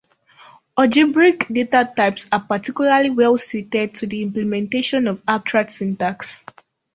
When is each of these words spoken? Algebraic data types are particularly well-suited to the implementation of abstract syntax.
Algebraic 0.75 1.47
data 1.47 1.93
types 1.95 2.27
are 2.31 2.39
particularly 2.39 3.11
well-suited 3.11 3.93
to 3.93 4.07
the 4.07 4.23
implementation 4.23 5.05
of 5.07 5.21
abstract 5.27 5.69
syntax. 5.73 6.43